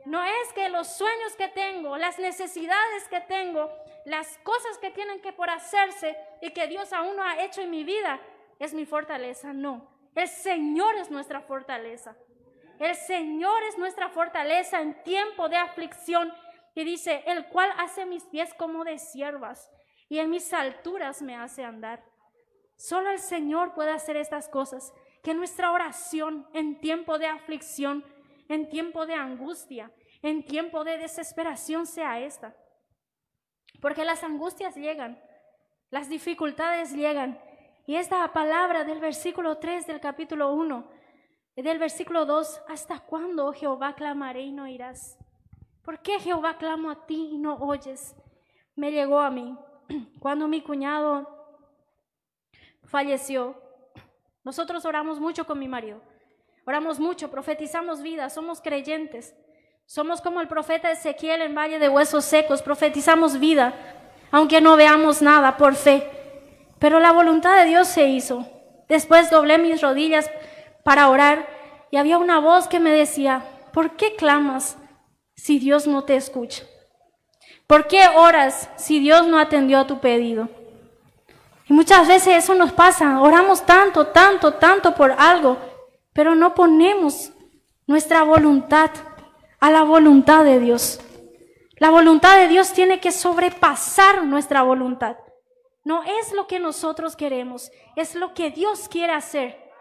No 0.06 0.24
es 0.24 0.54
que 0.54 0.70
los 0.70 0.88
sueños 0.88 1.36
que 1.36 1.48
tengo, 1.48 1.98
las 1.98 2.20
necesidades 2.20 3.08
que 3.10 3.22
tengo, 3.22 3.72
las 4.06 4.38
cosas 4.44 4.78
que 4.78 4.92
tienen 4.92 5.20
que 5.20 5.34
por 5.34 5.50
hacerse 5.50 6.16
y 6.42 6.52
que 6.52 6.68
Dios 6.68 6.94
aún 6.94 7.16
no 7.16 7.24
ha 7.24 7.44
hecho 7.44 7.62
en 7.62 7.72
mi 7.72 7.84
vida, 7.84 8.20
es 8.60 8.76
mi 8.76 8.86
fortaleza. 8.86 9.52
No, 9.52 9.90
el 10.16 10.28
Señor 10.28 10.96
es 10.96 11.12
nuestra 11.12 11.42
fortaleza. 11.42 12.16
El 12.80 12.96
Señor 12.96 13.64
es 13.64 13.78
nuestra 13.78 14.10
fortaleza 14.10 14.82
en 14.82 15.02
tiempo 15.04 15.48
de 15.50 15.58
aflicción. 15.58 16.34
Y 16.74 16.84
dice, 16.84 17.24
el 17.28 17.48
cual 17.48 17.70
hace 17.78 18.06
mis 18.06 18.24
pies 18.26 18.54
como 18.54 18.84
de 18.84 18.98
siervas 18.98 19.70
y 20.10 20.20
en 20.20 20.30
mis 20.30 20.52
alturas 20.54 21.22
me 21.22 21.36
hace 21.36 21.64
andar. 21.64 22.04
Solo 22.78 23.12
el 23.12 23.20
Señor 23.20 23.74
puede 23.74 23.92
hacer 23.92 24.18
estas 24.18 24.50
cosas. 24.50 24.94
Que 25.24 25.34
nuestra 25.34 25.72
oración 25.72 26.48
en 26.54 26.80
tiempo 26.80 27.18
de 27.18 27.28
aflicción 27.28 28.04
en 28.48 28.70
tiempo 28.70 29.06
de 29.06 29.16
angustia, 29.16 29.92
en 30.22 30.46
tiempo 30.46 30.84
de 30.84 30.98
desesperación 30.98 31.88
sea 31.88 32.20
esta. 32.20 32.56
Porque 33.82 34.06
las 34.06 34.24
angustias 34.24 34.76
llegan, 34.76 35.22
las 35.90 36.10
dificultades 36.10 36.94
llegan. 36.94 37.40
Y 37.88 37.96
esta 37.96 38.28
palabra 38.34 38.84
del 38.84 39.00
versículo 39.00 39.58
3 39.58 39.86
del 39.86 40.00
capítulo 40.00 40.52
1, 40.54 40.90
del 41.56 41.78
versículo 41.78 42.26
2, 42.26 42.62
¿hasta 42.68 43.00
cuándo, 43.00 43.46
oh 43.46 43.54
Jehová, 43.54 43.94
clamaré 43.94 44.42
y 44.42 44.52
no 44.52 44.68
irás? 44.68 45.20
¿Por 45.84 46.00
qué 46.00 46.20
Jehová 46.20 46.58
clamo 46.58 46.90
a 46.90 47.06
ti 47.06 47.30
y 47.34 47.38
no 47.38 47.58
oyes? 47.58 48.16
Me 48.76 48.92
llegó 48.92 49.20
a 49.20 49.30
mí 49.30 49.56
cuando 50.20 50.48
mi 50.48 50.62
cuñado 50.62 51.28
falleció. 52.86 53.56
Nosotros 54.44 54.84
oramos 54.86 55.20
mucho 55.20 55.46
con 55.46 55.60
mi 55.60 55.68
marido. 55.68 56.02
Oramos 56.66 57.00
mucho, 57.00 57.30
profetizamos 57.30 58.02
vida, 58.02 58.32
somos 58.32 58.62
creyentes. 58.62 59.36
Somos 59.86 60.22
como 60.22 60.42
el 60.42 60.48
profeta 60.48 60.90
Ezequiel 60.90 61.44
en 61.44 61.54
Valle 61.54 61.78
de 61.78 61.90
Huesos 61.90 62.26
Secos, 62.26 62.64
profetizamos 62.64 63.40
vida, 63.40 63.76
aunque 64.32 64.60
no 64.60 64.76
veamos 64.76 65.22
nada 65.22 65.56
por 65.58 65.76
fe. 65.76 66.15
Pero 66.80 67.00
la 67.00 67.12
voluntad 67.12 67.58
de 67.58 67.66
Dios 67.66 67.88
se 67.88 68.08
hizo. 68.08 68.48
Después 68.88 69.30
doblé 69.30 69.58
mis 69.58 69.82
rodillas 69.82 70.30
para 70.84 71.10
orar 71.10 71.48
y 71.92 71.98
había 71.98 72.18
una 72.18 72.40
voz 72.40 72.68
que 72.68 72.80
me 72.80 72.92
decía, 72.92 73.46
¿por 73.74 73.96
qué 73.96 74.16
clamas 74.16 74.78
si 75.36 75.60
Dios 75.60 75.88
no 75.88 76.04
te 76.04 76.16
escucha? 76.16 76.64
¿Por 77.68 77.88
qué 77.88 78.08
oras 78.16 78.70
si 78.76 79.00
Dios 79.00 79.28
no 79.28 79.40
atendió 79.40 79.80
a 79.80 79.88
tu 79.88 80.00
pedido? 80.00 80.50
Y 81.68 81.74
muchas 81.74 82.08
veces 82.08 82.36
eso 82.36 82.54
nos 82.54 82.72
pasa, 82.72 83.20
oramos 83.22 83.66
tanto, 83.66 84.08
tanto, 84.08 84.54
tanto 84.54 84.94
por 84.94 85.12
algo 85.18 85.58
pero 86.16 86.34
no 86.34 86.56
ponemos 86.56 87.34
nuestra 87.88 88.24
voluntad 88.24 88.90
a 89.60 89.70
la 89.70 89.84
voluntad 89.84 90.46
de 90.46 90.62
Dios. 90.62 91.02
La 91.76 91.90
voluntad 91.90 92.38
de 92.38 92.48
Dios 92.48 92.72
tiene 92.72 93.02
que 93.02 93.12
sobrepasar 93.12 94.24
nuestra 94.24 94.64
voluntad. 94.64 95.18
No 95.86 96.04
es 96.04 96.34
lo 96.34 96.48
que 96.48 96.60
nosotros 96.60 97.16
queremos, 97.16 97.72
es 97.96 98.16
lo 98.16 98.34
que 98.34 98.50
Dios 98.50 98.90
quiere 98.90 99.14
hacer. 99.14 99.72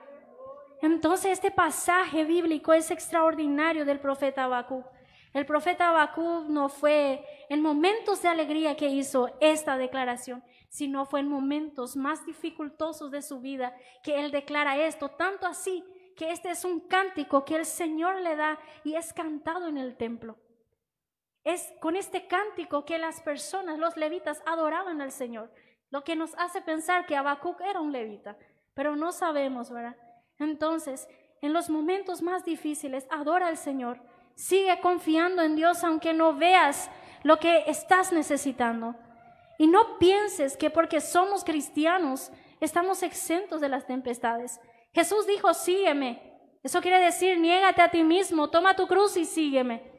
Entonces 0.83 1.33
este 1.33 1.51
pasaje 1.51 2.25
bíblico 2.25 2.75
es 2.75 2.91
extraordinario 2.91 3.87
del 3.87 3.99
profeta 3.99 4.45
Habacuc. 4.45 4.85
El 5.33 5.47
profeta 5.47 5.89
Habacuc 5.89 6.45
no 6.47 6.69
fue 6.69 7.25
en 7.49 7.63
momentos 7.63 8.21
de 8.21 8.29
alegría 8.29 8.77
que 8.77 8.89
hizo 8.89 9.35
esta 9.41 9.79
declaración, 9.79 10.45
sino 10.69 11.07
fue 11.07 11.21
en 11.21 11.29
momentos 11.29 11.97
más 11.97 12.27
dificultosos 12.27 13.11
de 13.11 13.23
su 13.23 13.41
vida 13.41 13.75
que 14.03 14.21
él 14.21 14.31
declara 14.31 14.77
esto, 14.77 15.09
tanto 15.09 15.47
así 15.47 15.83
que 16.17 16.33
este 16.33 16.51
es 16.51 16.67
un 16.67 16.81
cántico 16.81 17.47
que 17.47 17.57
el 17.57 17.65
Señor 17.65 18.21
le 18.21 18.37
da 18.37 18.59
y 18.85 18.95
es 18.95 19.15
cantado 19.15 19.69
en 19.69 19.79
el 19.79 19.97
templo. 19.97 20.37
Es 21.45 21.73
con 21.81 21.97
este 21.97 22.27
cántico 22.27 22.85
que 22.85 22.99
las 22.99 23.23
personas, 23.23 23.79
los 23.79 23.97
levitas, 23.97 24.43
adoraban 24.47 25.01
al 25.01 25.13
Señor, 25.13 25.51
lo 25.95 26.03
que 26.03 26.17
nos 26.17 26.35
hace 26.39 26.61
pensar 26.61 27.07
que 27.07 27.15
Habacuc 27.15 27.61
era 27.61 27.79
un 27.79 27.93
levita, 27.93 28.37
pero 28.75 28.97
no 28.97 29.13
sabemos, 29.13 29.71
¿verdad? 29.71 29.95
Entonces, 30.41 31.07
en 31.41 31.53
los 31.53 31.71
momentos 31.71 32.21
más 32.21 32.45
difíciles, 32.45 33.07
adora 33.13 33.47
al 33.47 33.57
Señor, 33.57 34.01
sigue 34.35 34.81
confiando 34.81 35.41
en 35.43 35.55
Dios 35.55 35.85
aunque 35.85 36.13
no 36.13 36.35
veas 36.35 36.91
lo 37.23 37.39
que 37.39 37.63
estás 37.69 38.13
necesitando. 38.13 38.97
Y 39.57 39.69
no 39.69 39.97
pienses 40.01 40.57
que 40.57 40.69
porque 40.69 41.01
somos 41.01 41.45
cristianos 41.45 42.33
estamos 42.59 43.05
exentos 43.05 43.61
de 43.61 43.69
las 43.69 43.87
tempestades. 43.87 44.61
Jesús 44.93 45.29
dijo, 45.29 45.55
sígueme. 45.55 46.41
Eso 46.65 46.81
quiere 46.81 46.99
decir, 46.99 47.39
niégate 47.39 47.83
a 47.83 47.93
ti 47.93 48.03
mismo, 48.03 48.51
toma 48.51 48.75
tu 48.75 48.89
cruz 48.89 49.17
y 49.17 49.27
sígueme. 49.27 49.93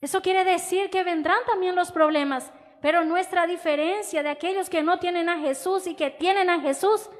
Eso 0.00 0.22
quiere 0.22 0.44
decir 0.44 0.90
que 0.90 1.02
vendrán 1.02 1.40
también 1.44 1.74
los 1.74 1.90
problemas, 1.90 2.52
pero 2.86 3.04
nuestra 3.04 3.48
diferencia 3.48 4.22
de 4.22 4.28
aquellos 4.28 4.70
que 4.70 4.80
no 4.80 5.00
tienen 5.00 5.28
a 5.28 5.40
Jesús 5.40 5.88
y 5.88 5.96
que 5.96 6.08
tienen 6.08 6.48
a 6.48 6.60
Jesús 6.60 7.10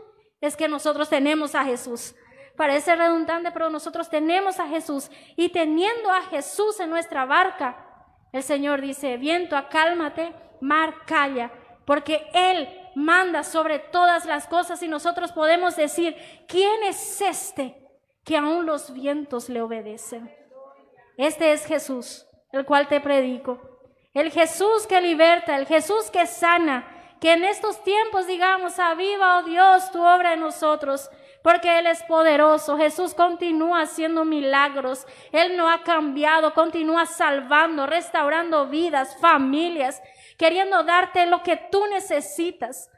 es 0.41 0.55
que 0.55 0.69
nosotros 0.69 1.09
tenemos 1.09 1.57
a 1.57 1.65
Jesús. 1.65 2.15
Parece 2.57 2.95
redundante, 2.95 3.51
pero 3.51 3.69
nosotros 3.69 4.09
tenemos 4.09 4.61
a 4.61 4.69
Jesús. 4.69 5.11
Y 5.35 5.49
teniendo 5.49 6.13
a 6.13 6.23
Jesús 6.23 6.79
en 6.79 6.89
nuestra 6.89 7.25
barca, 7.25 7.85
el 8.31 8.45
Señor 8.45 8.81
dice, 8.81 9.17
viento, 9.17 9.57
acálmate, 9.57 10.33
mar, 10.61 11.05
calla, 11.05 11.51
porque 11.85 12.29
Él 12.33 12.69
manda 12.95 13.43
sobre 13.43 13.81
todas 13.81 14.25
las 14.25 14.47
cosas 14.47 14.81
y 14.85 14.87
nosotros 14.87 15.33
podemos 15.33 15.75
decir, 15.75 16.15
¿quién 16.47 16.85
es 16.85 17.21
este 17.21 17.77
que 18.25 18.37
aún 18.37 18.67
los 18.67 18.93
vientos 18.93 19.49
le 19.49 19.63
obedecen? 19.63 20.33
Este 21.17 21.51
es 21.51 21.67
Jesús, 21.67 22.25
el 22.53 22.65
cual 22.65 22.87
te 22.87 23.01
predico. 23.01 23.76
El 24.17 24.33
Jesús 24.33 24.87
que 24.89 25.01
liberta, 25.01 25.57
el 25.57 25.67
Jesús 25.67 26.11
que 26.11 26.27
sana, 26.27 26.87
que 27.21 27.33
en 27.35 27.45
estos 27.45 27.83
tiempos 27.85 28.27
digamos, 28.27 28.79
aviva, 28.79 29.39
oh 29.39 29.43
Dios, 29.43 29.91
tu 29.93 30.03
obra 30.03 30.33
en 30.33 30.41
nosotros 30.41 31.11
porque 31.47 31.79
Él 31.79 31.87
es 31.87 32.03
poderoso. 32.03 32.77
Jesús 32.77 33.15
continúa 33.15 33.83
haciendo 33.83 34.25
milagros. 34.25 35.07
Él 35.31 35.57
no 35.57 35.71
ha 35.71 35.85
cambiado, 35.85 36.53
continúa 36.55 37.07
salvando, 37.07 37.87
restaurando 37.87 38.67
vidas, 38.67 39.17
familias, 39.21 40.03
queriendo 40.37 40.83
darte 40.83 41.25
lo 41.27 41.45
que 41.45 41.57
tú 41.71 41.87
necesitas. 41.87 42.91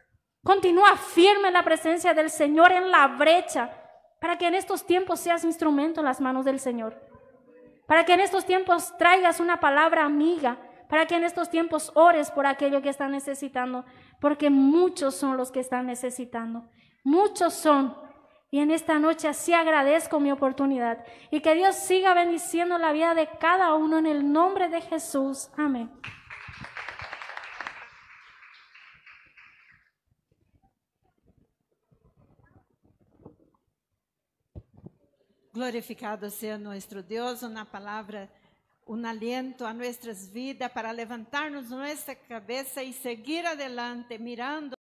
Continúa 0.43 0.97
firme 0.97 1.49
en 1.49 1.53
la 1.53 1.63
presencia 1.63 2.15
del 2.15 2.31
Señor 2.31 2.73
en 2.73 2.91
la 2.91 3.07
brecha, 3.09 3.71
para 4.19 4.39
que 4.39 4.47
en 4.47 4.55
estos 4.55 4.87
tiempos 4.87 5.21
seas 5.21 5.45
instrumento 5.45 6.01
en 6.01 6.07
las 6.07 6.19
manos 6.19 6.47
del 6.47 6.59
Señor. 6.59 6.99
Para 7.87 8.07
que 8.07 8.15
en 8.15 8.21
estos 8.21 8.47
tiempos 8.47 8.97
traigas 8.97 9.41
una 9.41 9.61
palabra 9.61 10.07
amiga, 10.07 10.57
para 10.89 11.07
que 11.07 11.17
en 11.17 11.25
estos 11.25 11.51
tiempos 11.51 11.93
ores 11.95 12.31
por 12.31 12.47
aquello 12.47 12.83
que 12.83 12.89
están 12.89 13.13
necesitando, 13.13 13.85
porque 14.21 14.51
muchos 14.51 15.15
son 15.15 15.37
los 15.37 15.51
que 15.51 15.61
están 15.61 15.87
necesitando. 15.87 16.69
Muchos 17.05 17.55
son 17.55 17.95
y 18.51 18.61
en 18.61 18.71
esta 18.71 18.99
noche 18.99 19.29
así 19.29 19.53
agradezco 19.53 20.21
mi 20.21 20.33
oportunidad 20.33 21.05
y 21.31 21.41
que 21.41 21.55
Dios 21.55 21.77
siga 21.77 22.15
bendiciendo 22.15 22.79
la 22.79 22.93
vida 22.93 23.15
de 23.15 23.29
cada 23.39 23.75
uno 23.75 23.99
en 23.99 24.07
el 24.07 24.33
nombre 24.33 24.69
de 24.69 24.81
Jesús. 24.81 25.51
Amén. 25.57 25.91
Glorificado 35.53 36.31
sea 36.31 36.57
nuestro 36.57 37.03
Dios, 37.03 37.43
una 37.43 37.65
palabra, 37.65 38.31
un 38.89 39.05
aliento 39.05 39.67
a 39.67 39.75
nuestras 39.75 40.33
vidas 40.33 40.73
para 40.73 40.93
levantarnos 40.93 41.69
nuestra 41.69 42.17
cabeza 42.17 42.83
y 42.83 42.93
seguir 42.93 43.47
adelante 43.47 44.19
mirando. 44.19 44.77